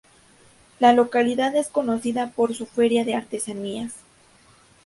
La 0.79 0.93
localidad 0.93 1.55
es 1.55 1.67
conocida 1.67 2.31
por 2.31 2.55
su 2.55 2.65
feria 2.65 3.05
de 3.05 3.13
artesanías. 3.13 3.93